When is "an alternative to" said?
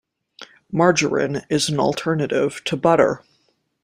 1.69-2.75